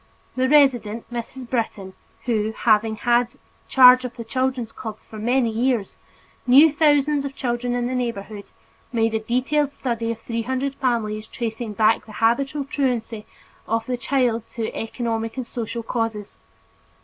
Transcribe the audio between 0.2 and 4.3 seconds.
The resident, Mrs. Britton, who, having had charge of our